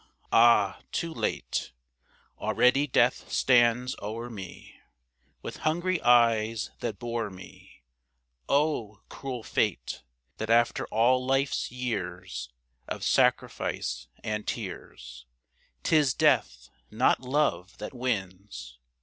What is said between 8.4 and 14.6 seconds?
O cruel fate, That after all life's years Of sacrifice and